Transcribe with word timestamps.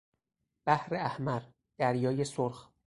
بحر 0.65 0.95
احمر، 0.95 1.41
دریای 1.79 2.23
سرخ 2.25 2.71